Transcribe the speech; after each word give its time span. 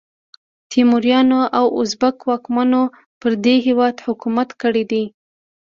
تیموریانو 0.71 1.39
او 1.57 1.65
ازبک 1.79 2.17
واکمنو 2.29 2.83
پر 3.19 3.31
دې 3.45 3.55
هیواد 3.65 3.95
حکومت 4.05 4.49
کړی 4.61 4.83
دی. 4.91 5.03